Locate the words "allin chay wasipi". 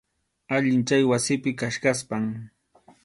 0.55-1.51